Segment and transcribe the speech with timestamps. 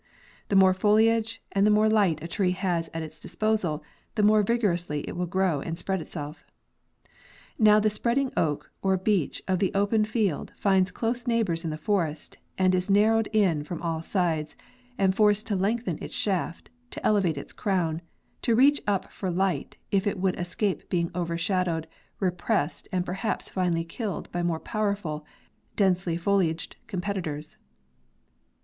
[0.49, 3.83] The more foliage and the more light a tree has at its disposal,
[4.15, 6.43] the more vigorously it will grow and spread itself.
[7.59, 11.77] Now the spreading oak or beech of the open field finds close neighbors in the
[11.77, 14.55] forest, and is narrowed in from all sides
[14.97, 18.01] and forced to lengthen its shaft, to elevate its crown,
[18.41, 21.85] to reach up for light, if it would escape being overshadowed,
[22.19, 25.27] repressed and per haps finally killed by more powerful
[25.75, 27.57] densely foliaged compet itors.